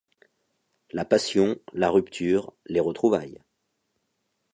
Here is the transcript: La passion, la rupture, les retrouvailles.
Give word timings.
La 0.89 1.05
passion, 1.05 1.59
la 1.73 1.91
rupture, 1.91 2.53
les 2.65 2.79
retrouvailles. 2.79 3.39